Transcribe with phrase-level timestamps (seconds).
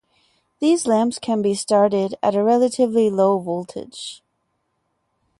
[0.57, 4.23] These lamps can be started at a relatively low voltage.